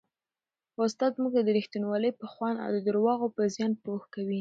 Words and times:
استاد 0.85 1.13
موږ 1.21 1.33
د 1.43 1.49
رښتینولۍ 1.57 2.11
په 2.19 2.25
خوند 2.33 2.57
او 2.65 2.69
د 2.75 2.77
درواغو 2.87 3.27
په 3.35 3.41
زیان 3.53 3.71
پوه 3.83 4.01
کوي. 4.13 4.39